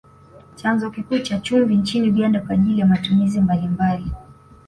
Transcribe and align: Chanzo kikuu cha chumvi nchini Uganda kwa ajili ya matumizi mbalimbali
Chanzo 0.57 0.89
kikuu 0.91 1.19
cha 1.19 1.39
chumvi 1.39 1.75
nchini 1.77 2.09
Uganda 2.09 2.41
kwa 2.41 2.49
ajili 2.49 2.79
ya 2.79 2.85
matumizi 2.85 3.41
mbalimbali 3.41 4.11